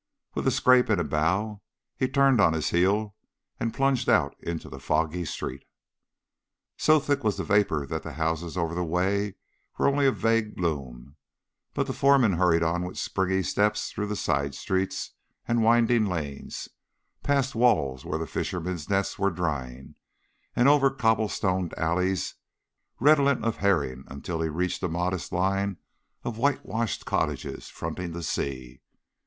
With 0.33 0.47
a 0.47 0.51
scrape 0.51 0.89
and 0.89 0.99
a 0.99 1.03
bow, 1.03 1.61
he 1.95 2.07
turned 2.09 2.41
on 2.41 2.53
his 2.53 2.71
heel, 2.71 3.13
and 3.59 3.71
plunged 3.71 4.09
out 4.09 4.35
into 4.39 4.67
the 4.67 4.79
foggy 4.79 5.25
street. 5.25 5.61
So 6.75 6.99
thick 6.99 7.23
was 7.23 7.37
the 7.37 7.43
vapour 7.43 7.85
that 7.85 8.01
the 8.01 8.13
houses 8.13 8.57
over 8.57 8.73
the 8.73 8.83
way 8.83 9.35
were 9.77 9.87
only 9.87 10.07
a 10.07 10.11
vague 10.11 10.59
loom, 10.59 11.17
but 11.75 11.85
the 11.85 11.93
foreman 11.93 12.33
hurried 12.33 12.63
on 12.63 12.81
with 12.83 12.97
springy 12.97 13.43
steps 13.43 13.91
through 13.91 14.15
side 14.15 14.55
streets 14.55 15.11
and 15.47 15.61
winding 15.61 16.07
lanes, 16.07 16.67
past 17.21 17.53
walls 17.53 18.03
where 18.03 18.17
the 18.17 18.25
fishermen's 18.25 18.89
nets 18.89 19.19
were 19.19 19.29
drying, 19.29 19.93
and 20.55 20.67
over 20.67 20.89
cobble 20.89 21.29
stoned 21.29 21.75
alleys 21.77 22.33
redolent 22.99 23.45
of 23.45 23.57
herring, 23.57 24.03
until 24.07 24.41
he 24.41 24.49
reached 24.49 24.81
a 24.81 24.89
modest 24.89 25.31
line 25.31 25.77
of 26.23 26.39
whitewashed 26.39 27.05
cottages 27.05 27.69
fronting 27.69 28.13
the 28.13 28.23
sea. 28.23 28.81